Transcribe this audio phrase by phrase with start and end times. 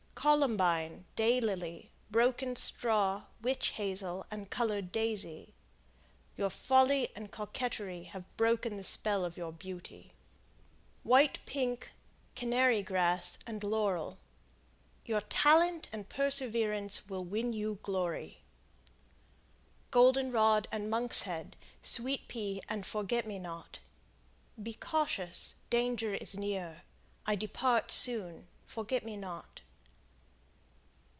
[0.21, 5.55] Columbine, Day Lily, Broken Straw, Witch Hazel and Colored Daisy
[6.37, 10.11] "Your folly and coquetry have broken the spell of your beauty."
[11.01, 11.89] White Pink,
[12.35, 14.19] Canary Grass and Laurel
[15.07, 18.43] "Your talent and perseverance will win you glory."
[19.89, 23.79] Golden Rod and Monkshead, Sweet Pea and Forge me not
[24.61, 26.83] "Be cautious; danger is near;
[27.25, 29.61] I depart soon; forget me not."